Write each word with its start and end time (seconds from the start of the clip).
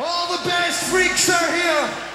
All 0.00 0.36
the 0.36 0.42
best 0.48 0.90
freaks 0.90 1.30
are 1.30 1.52
here. 1.54 2.13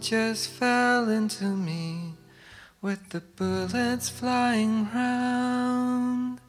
Just 0.00 0.48
fell 0.48 1.10
into 1.10 1.44
me 1.44 2.14
with 2.80 3.10
the 3.10 3.20
bullets 3.20 4.08
flying 4.08 4.88
round. 4.94 6.40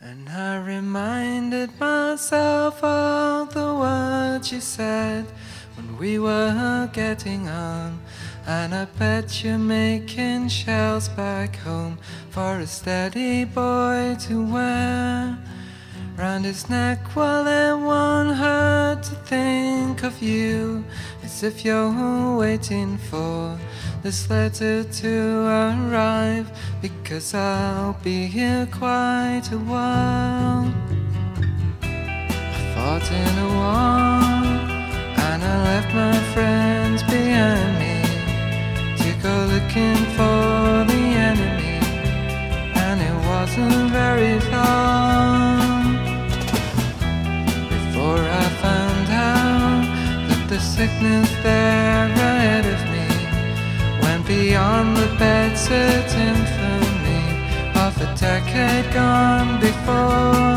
And 0.00 0.28
I 0.28 0.64
reminded 0.64 1.78
myself 1.80 2.82
of 2.84 3.52
the 3.52 3.74
words 3.74 4.52
you 4.52 4.60
said 4.60 5.26
when 5.74 5.98
we 5.98 6.20
were 6.20 6.88
getting 6.92 7.48
on. 7.48 8.00
And 8.46 8.72
I 8.72 8.84
bet 8.84 9.42
you're 9.42 9.58
making 9.58 10.48
shells 10.48 11.08
back 11.08 11.56
home 11.56 11.98
for 12.30 12.60
a 12.60 12.66
steady 12.66 13.44
boy 13.44 14.16
to 14.20 14.52
wear 14.52 15.36
round 16.18 16.44
his 16.44 16.68
neck 16.68 16.98
while 17.14 17.46
everyone 17.46 18.34
hurt 18.34 19.04
to 19.04 19.14
think 19.26 20.02
of 20.02 20.20
you 20.20 20.84
as 21.38 21.44
if 21.44 21.64
you're 21.64 22.36
waiting 22.36 22.98
for 22.98 23.56
this 24.02 24.28
letter 24.28 24.82
to 24.82 25.46
arrive 25.46 26.50
because 26.82 27.32
I'll 27.32 27.92
be 28.02 28.26
here 28.26 28.66
quite 28.72 29.46
a 29.52 29.58
while. 29.58 30.66
I 31.80 32.72
fought 32.74 33.08
in 33.22 33.34
a 33.46 33.48
war 33.58 34.18
and 35.26 35.40
I 35.44 35.56
left 35.70 35.94
my 35.94 36.18
friends 36.34 37.02
behind 37.04 37.72
me 37.82 37.96
to 39.02 39.10
go 39.22 39.34
looking 39.54 40.07
sickness 50.78 51.28
there 51.42 52.06
ahead 52.06 52.64
of 52.74 52.80
me 52.94 53.08
went 54.00 54.24
beyond 54.28 54.96
the 54.96 55.08
bedsit 55.18 56.08
infamy 56.30 57.24
of 57.84 57.92
a 58.06 58.08
decade 58.14 58.86
gone 58.94 59.58
before. 59.58 60.54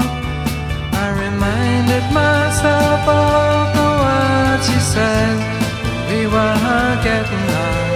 I 1.03 1.07
reminded 1.25 2.05
myself 2.13 3.01
of 3.25 3.65
the 3.77 3.89
words 4.05 4.65
you 4.73 4.81
said 4.93 5.37
we 6.11 6.21
were 6.33 6.91
getting 7.09 7.47
on, 7.65 7.89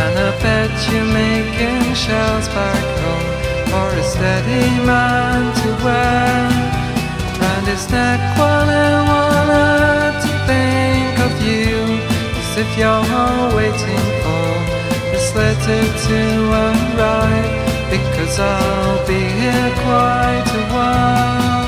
and 0.00 0.14
I 0.28 0.30
bet 0.44 0.72
you're 0.88 1.10
making 1.24 1.82
shells 2.04 2.48
back 2.56 2.86
home 3.02 3.30
for 3.72 3.88
a 4.02 4.04
steady 4.12 4.68
man 4.90 5.40
to 5.60 5.68
wear 5.84 6.36
round 7.40 7.66
his 7.66 7.84
neck 7.88 8.20
while 8.36 8.68
I 8.68 8.92
wanted 9.08 10.11
if 12.56 12.76
you're 12.76 13.56
waiting 13.56 14.04
for 14.22 14.48
this 15.10 15.34
letter 15.34 15.82
to 16.06 16.18
arrive 16.52 17.90
because 17.90 18.38
I'll 18.38 19.06
be 19.06 19.20
here 19.40 19.72
quite 19.84 20.48
a 20.54 20.74
while. 20.74 21.61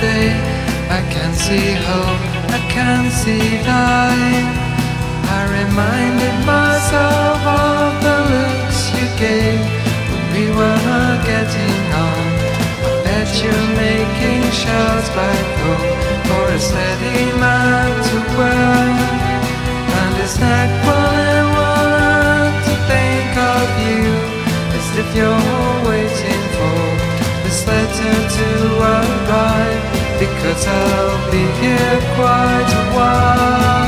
Day. 0.00 0.32
I 0.88 1.00
can 1.12 1.32
see 1.34 1.68
hope. 1.86 2.24
I 2.56 2.60
can 2.74 3.10
see 3.20 3.46
light. 3.68 4.48
I 5.36 5.40
reminded 5.60 6.36
myself 6.48 7.40
of 7.44 7.90
the 8.04 8.16
looks 8.32 8.80
you 8.96 9.06
gave 9.20 9.60
when 10.10 10.24
we 10.34 10.44
were 10.58 11.12
getting 11.30 11.80
on. 12.08 12.24
I 12.86 12.92
bet 13.04 13.28
you're 13.42 13.68
making 13.86 14.42
shells 14.62 15.08
back 15.18 15.46
home 15.62 15.84
for 16.28 16.44
a 16.56 16.58
steady 16.58 17.20
man 17.38 17.59
I'll 30.66 31.30
be 31.30 31.44
here 31.60 32.00
quite 32.16 32.70
a 32.72 32.96
while. 32.96 33.79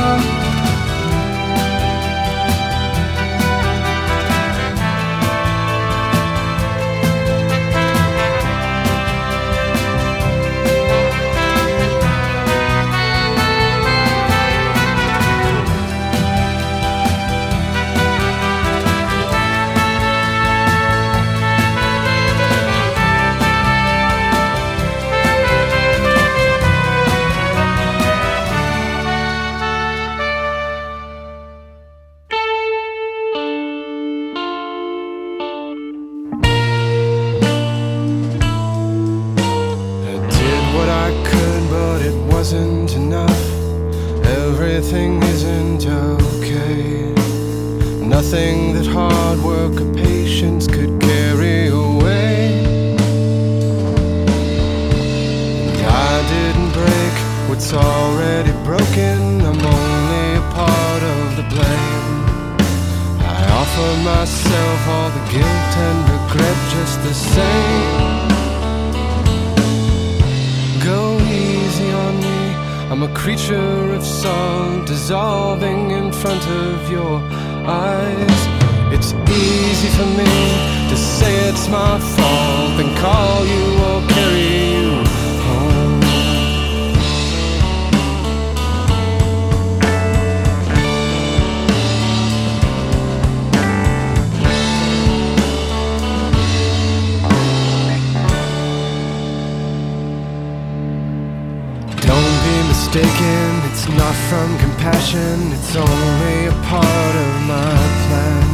From 104.33 104.57
compassion, 104.57 105.53
it's 105.53 105.75
only 105.75 106.37
a 106.47 106.55
part 106.73 107.15
of 107.25 107.31
my 107.53 107.75
plan. 108.05 108.45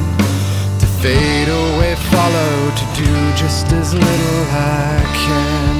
To 0.81 0.87
fade 1.01 1.47
away, 1.47 1.95
follow, 2.11 2.55
to 2.79 2.85
do 3.01 3.11
just 3.43 3.67
as 3.79 3.93
little 3.93 4.43
I 4.51 4.99
can. 5.23 5.75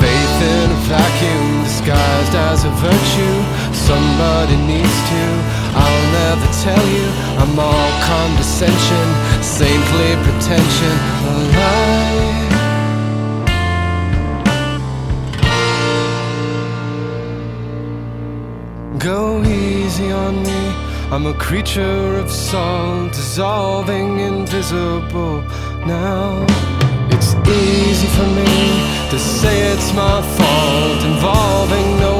Faith 0.00 0.38
in 0.54 0.68
a 0.78 0.80
vacuum 0.90 1.46
disguised 1.62 2.34
as 2.50 2.64
a 2.64 2.72
virtue, 2.88 3.36
somebody 3.88 4.56
needs 4.72 4.98
to. 5.10 5.22
I'll 5.84 6.06
never 6.20 6.48
tell 6.66 6.86
you, 6.96 7.06
I'm 7.40 7.54
all 7.68 7.90
condescension, 8.10 9.06
saintly 9.58 10.10
pretension, 10.24 10.96
a 11.28 11.34
lie. 11.54 12.39
Go 19.00 19.42
easy 19.44 20.12
on 20.12 20.42
me. 20.42 20.62
I'm 21.10 21.24
a 21.24 21.32
creature 21.32 22.18
of 22.18 22.30
salt, 22.30 23.12
dissolving 23.12 24.20
invisible 24.20 25.40
now. 25.86 26.44
It's 27.08 27.34
easy 27.48 28.06
for 28.08 28.26
me 28.26 28.52
to 29.08 29.18
say 29.18 29.72
it's 29.72 29.94
my 29.94 30.20
fault, 30.36 31.02
involving 31.02 31.98
no 31.98 32.19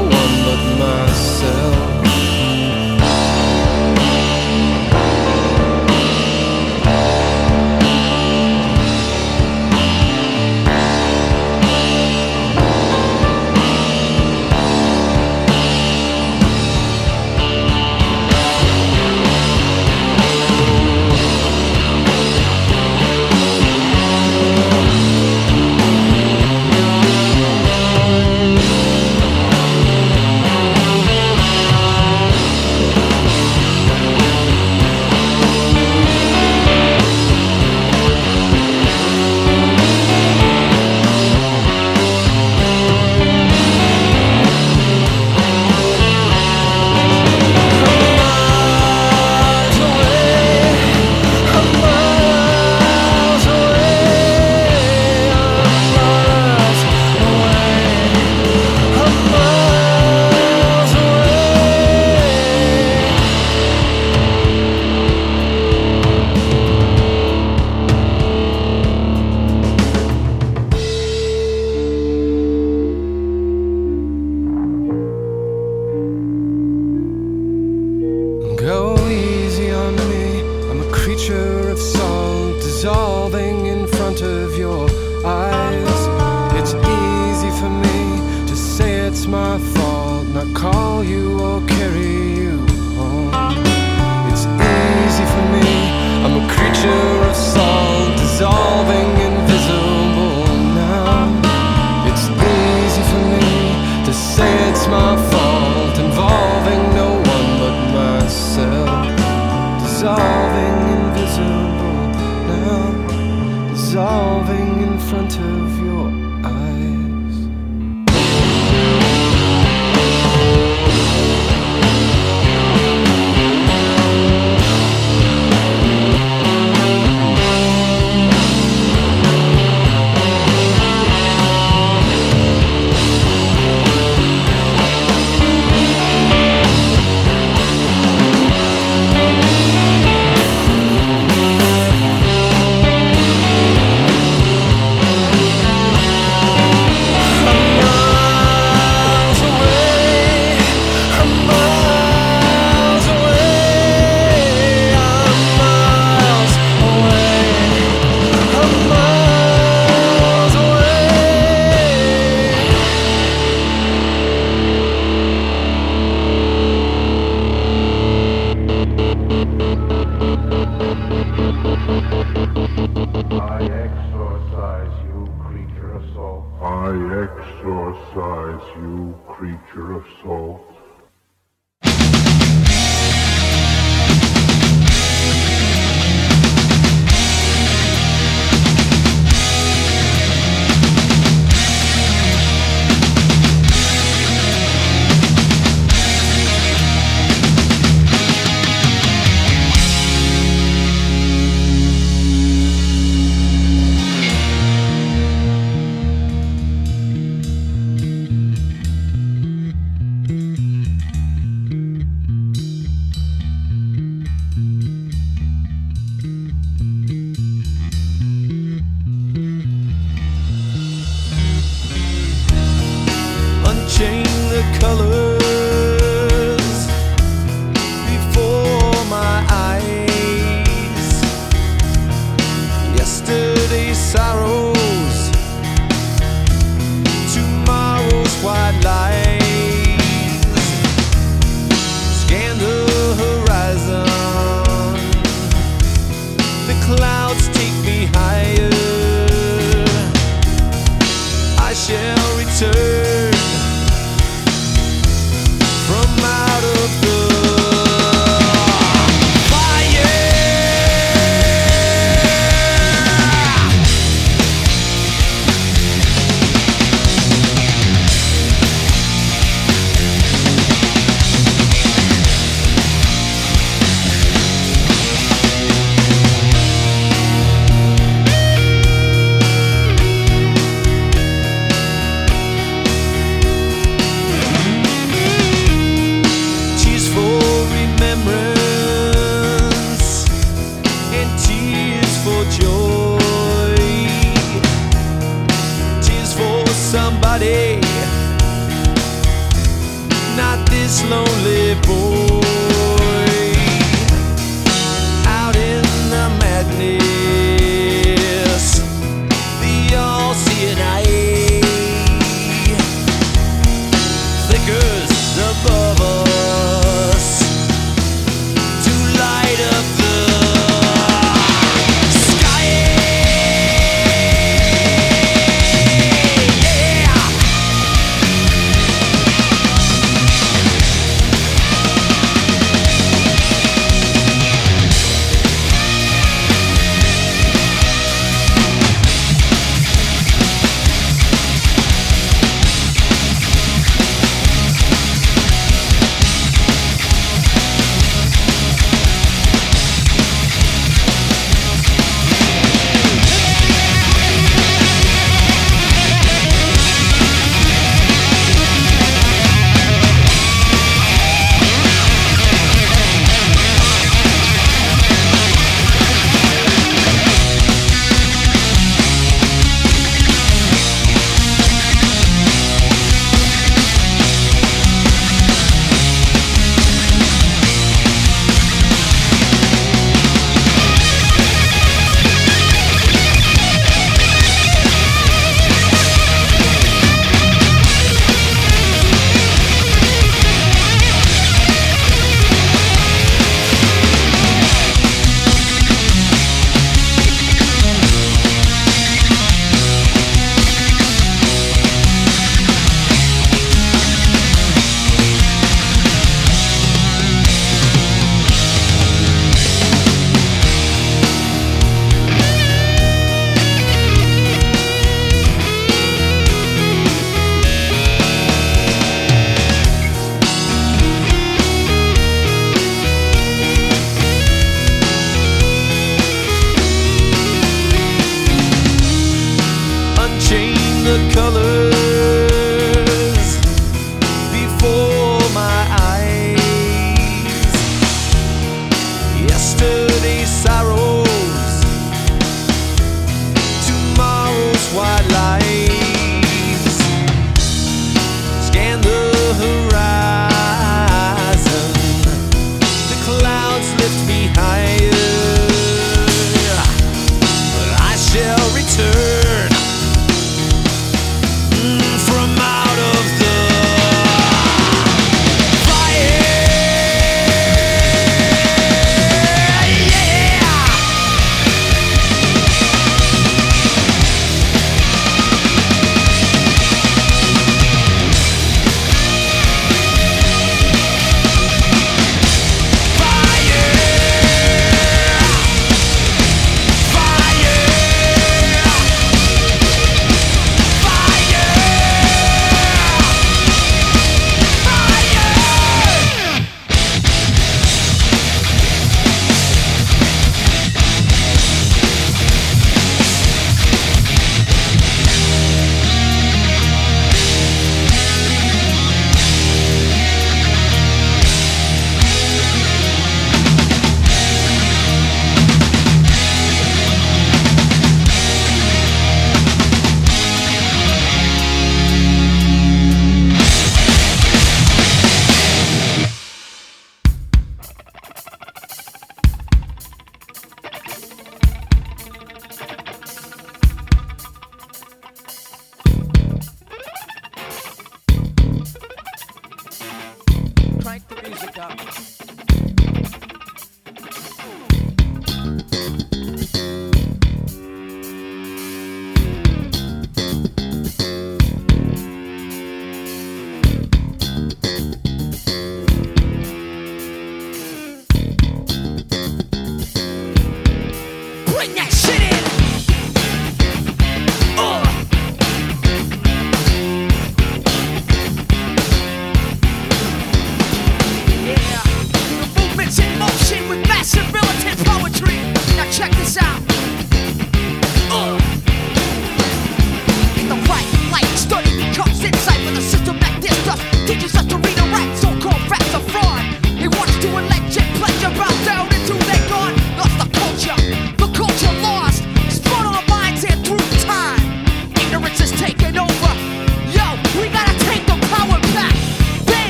I 176.91 176.97
exorcise 177.23 178.77
you, 178.79 179.17
creature 179.29 179.95
of 179.95 180.05
soul. 180.25 180.80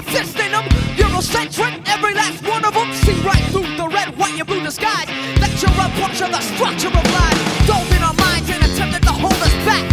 my 0.00 0.12
fist 0.12 0.38
in 0.38 0.52
them. 0.52 0.64
Eurocentric, 0.96 1.88
every 1.88 2.14
last 2.14 2.42
one 2.46 2.64
of 2.64 2.74
them. 2.74 2.92
See 3.04 3.18
right 3.22 3.44
through 3.52 3.76
the 3.76 3.88
red, 3.88 4.16
white, 4.16 4.38
and 4.38 4.46
blue 4.46 4.62
disguise. 4.62 5.08
Lecture 5.40 5.72
up, 5.80 5.90
puncture 6.00 6.28
the 6.28 6.40
structure 6.40 6.88
of 6.88 7.04
lies. 7.16 7.40
Dove 7.66 7.90
in 7.96 8.02
our 8.02 8.14
minds 8.14 8.48
and 8.50 8.62
attempted 8.64 9.02
to 9.02 9.12
hold 9.12 9.34
us 9.34 9.54
back. 9.68 9.84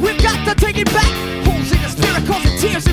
We've 0.00 0.22
got 0.22 0.38
to 0.48 0.54
take 0.54 0.78
it 0.78 0.90
back. 0.92 1.12
Holes 1.46 1.72
in 1.72 1.80
the 1.82 1.88
spirit, 1.88 2.24
causing 2.26 2.58
tears 2.58 2.86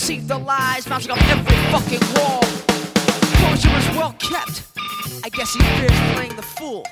perceive 0.00 0.26
the 0.28 0.38
lies 0.38 0.88
mounting 0.88 1.10
on 1.10 1.18
every 1.28 1.56
fucking 1.68 2.00
wall. 2.16 2.40
Closure 3.36 3.76
is 3.76 3.88
well 3.98 4.14
kept. 4.18 4.64
I 5.22 5.28
guess 5.28 5.52
he 5.52 5.60
fears 5.76 6.00
playing 6.14 6.36
the 6.36 6.42
fool. 6.56 6.86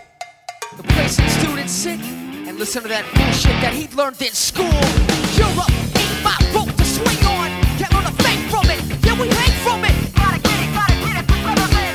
The 0.76 0.82
place 0.92 1.16
that 1.16 1.30
students 1.40 1.72
sit 1.72 1.98
and 2.46 2.58
listen 2.58 2.82
to 2.82 2.88
that 2.88 3.08
bullshit 3.16 3.56
that 3.64 3.72
he 3.72 3.88
learned 3.96 4.20
in 4.20 4.32
school. 4.36 4.76
Europe 5.40 5.72
ain't 5.96 6.20
my 6.20 6.36
rope 6.52 6.68
to 6.68 6.84
swing 6.84 7.22
on. 7.24 7.48
Can't 7.80 7.92
learn 7.96 8.04
a 8.04 8.16
thing 8.20 8.40
from 8.52 8.68
it. 8.68 8.80
Yeah, 9.00 9.16
we 9.16 9.32
hang 9.32 9.56
from 9.64 9.88
it. 9.88 9.96
Gotta 10.12 10.36
get 10.44 10.58
it, 10.60 10.70
gotta 10.76 10.96
get 11.00 11.14
it, 11.16 11.26
Weatherman. 11.48 11.94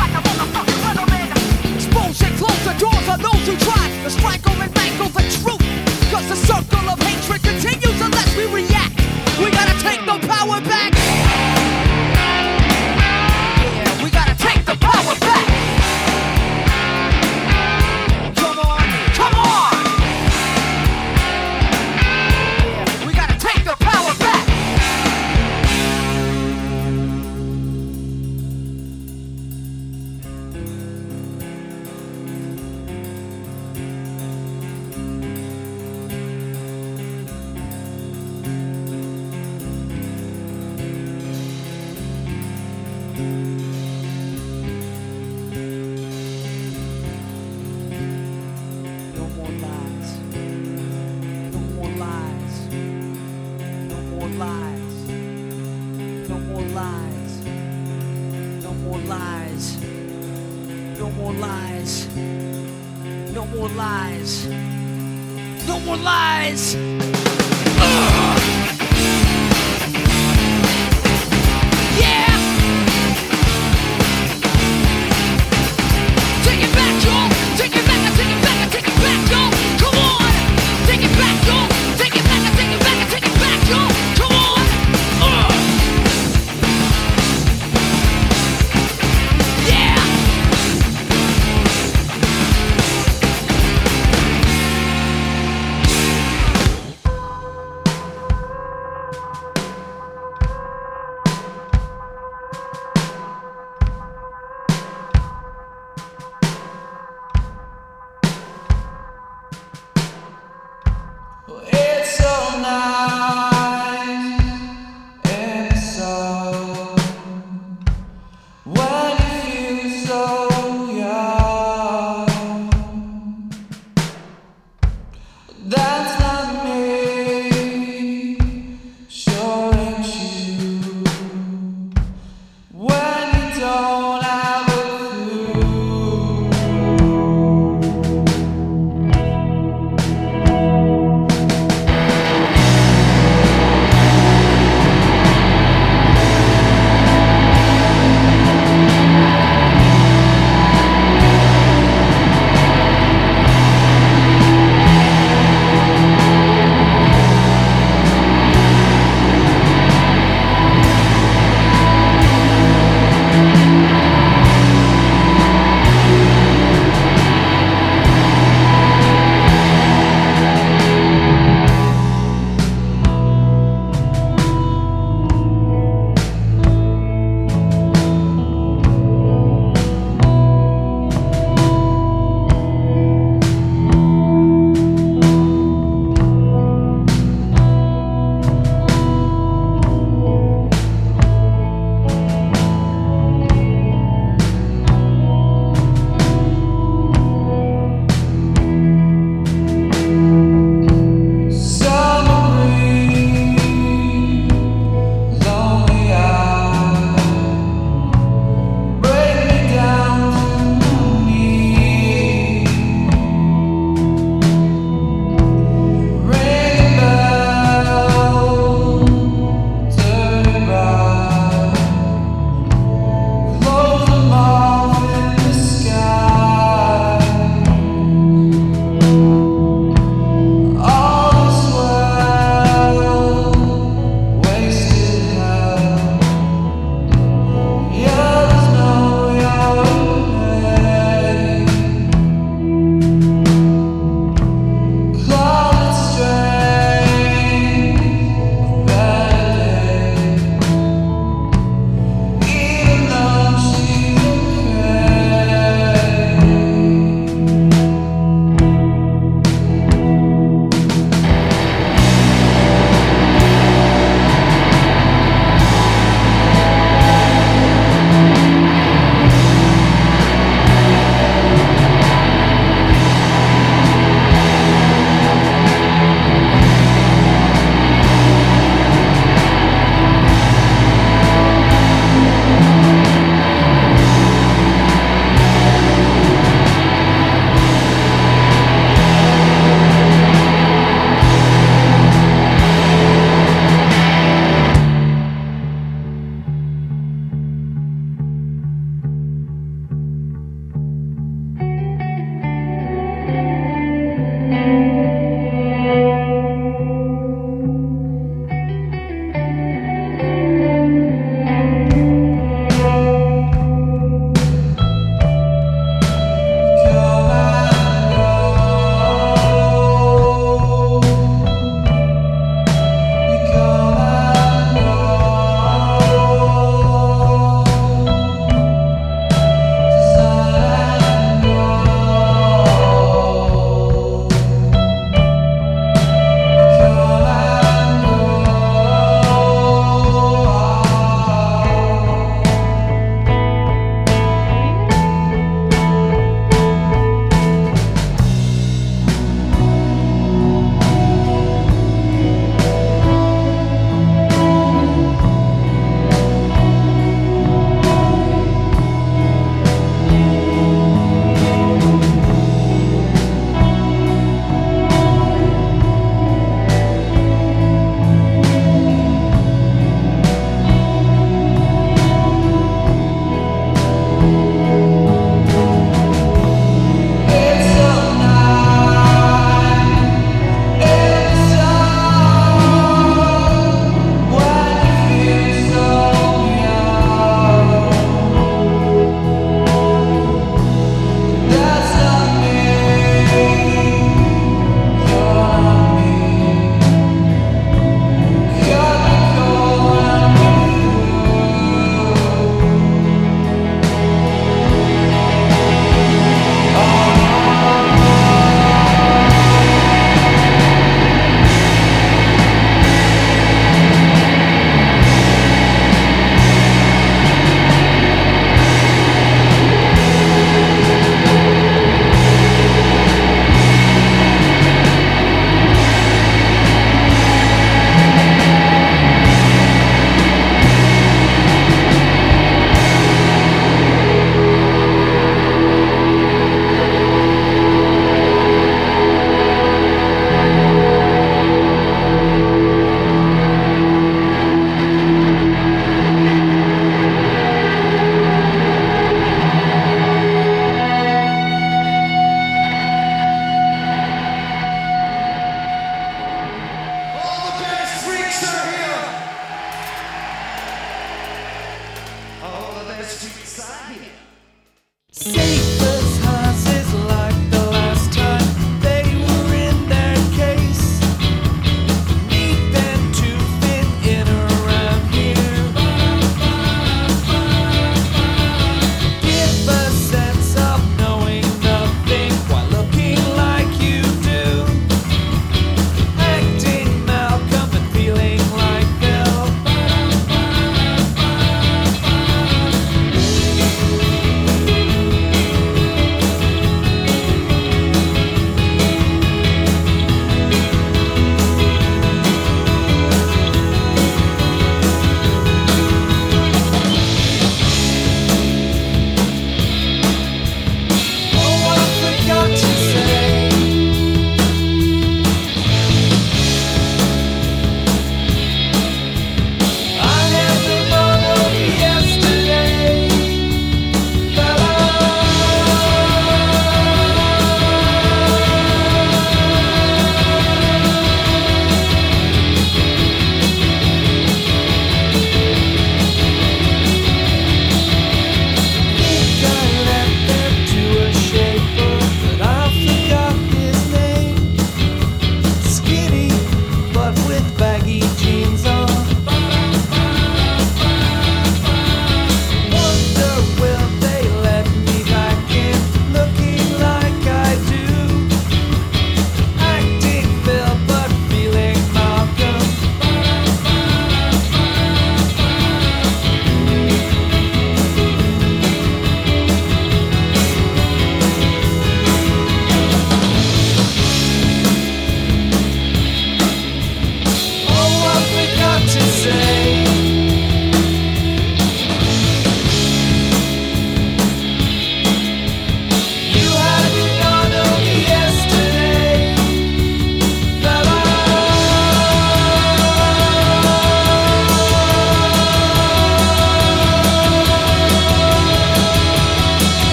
Like 0.00 0.14
a 0.16 0.20
motherfucking 0.24 0.80
weatherman. 0.80 1.28
Expose 1.76 2.18
and 2.24 2.34
close 2.40 2.62
the 2.64 2.74
doors 2.80 3.06
on 3.12 3.20
those 3.20 3.44
who 3.44 3.54
try 3.68 3.84
to 4.00 4.08
strangle 4.08 4.56
and 4.64 4.72
mangle 4.72 5.12
the 5.12 5.24
truth. 5.44 5.60
Cause 6.08 6.26
the 6.32 6.40
circle 6.48 6.88
of 6.88 6.96
hatred 7.04 7.42
continues 7.44 7.73
take 9.84 10.00
the 10.06 10.18
power 10.26 10.60
back. 10.62 10.93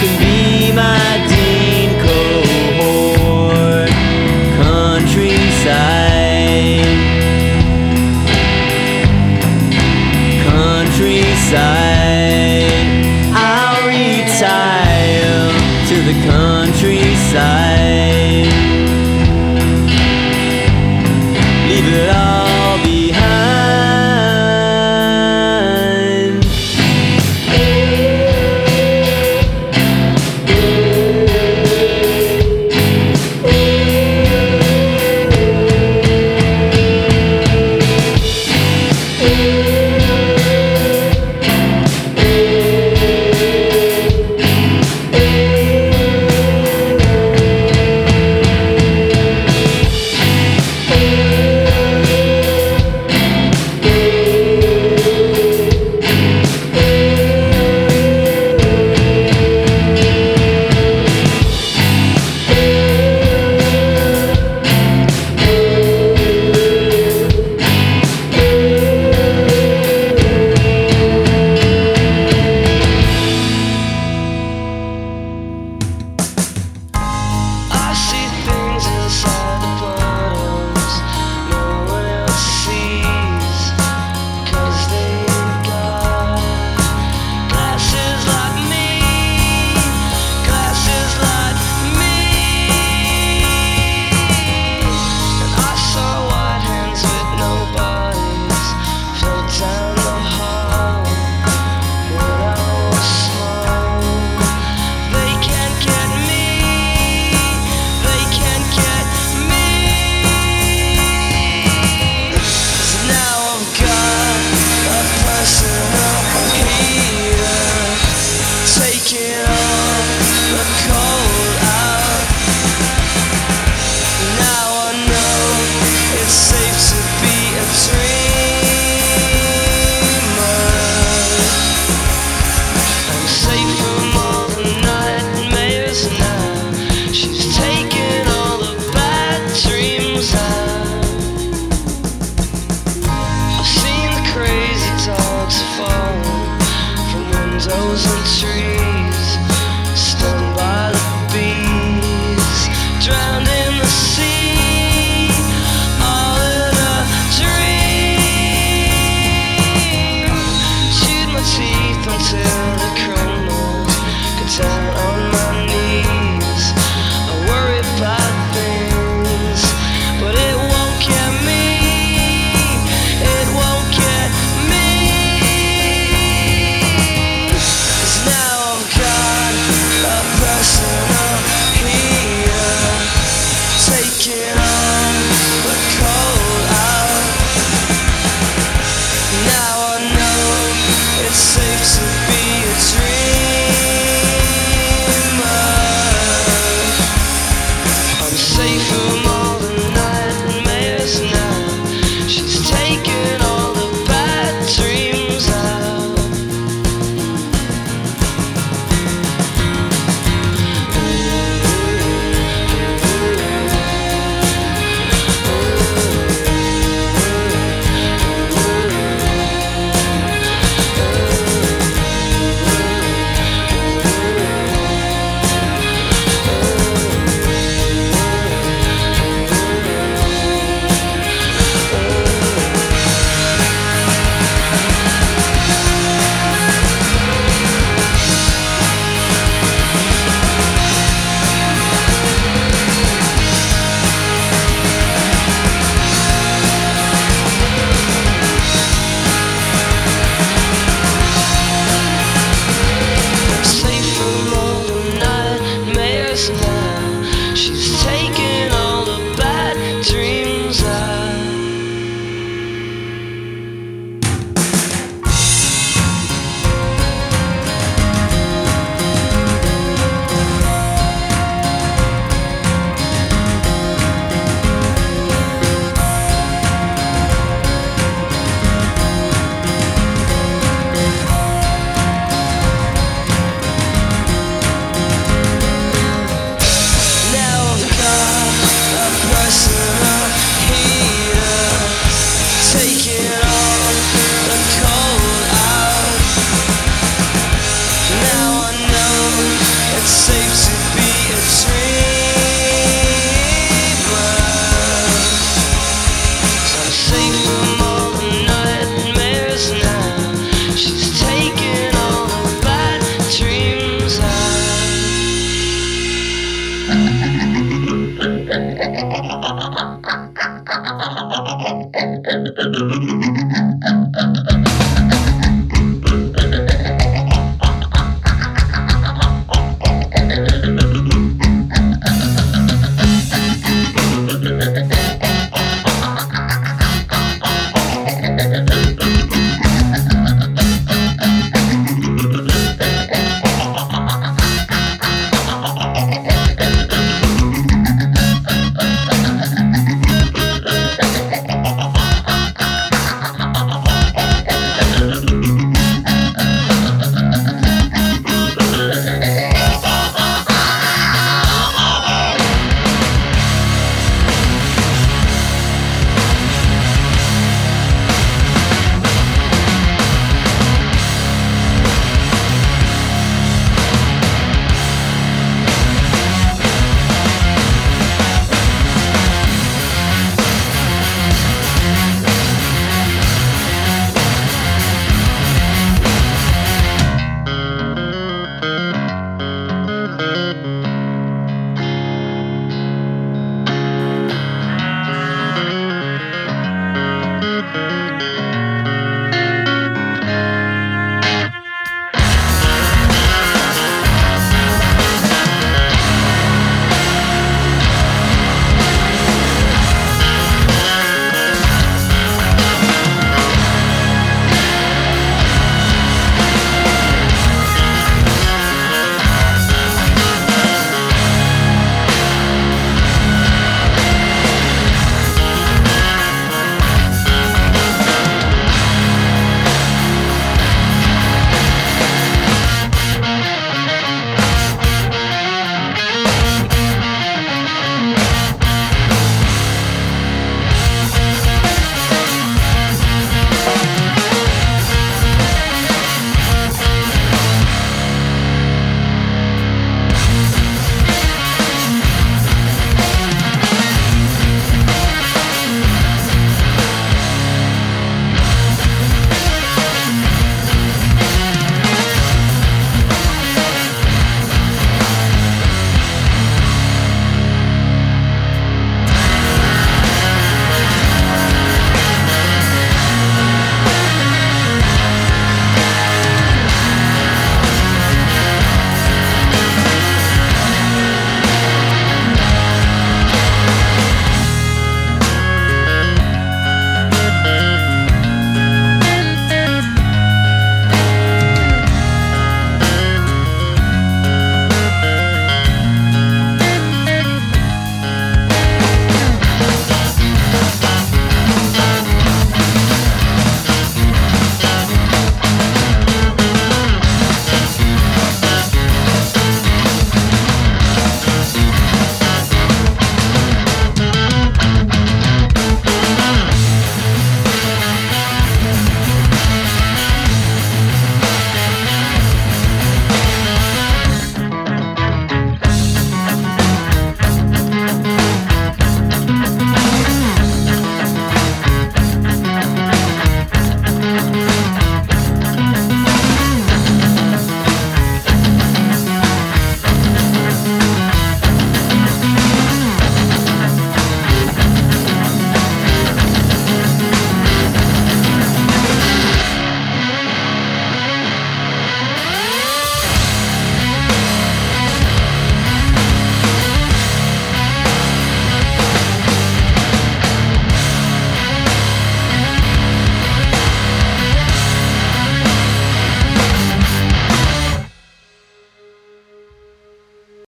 Can 0.00 0.18
be 0.18 0.29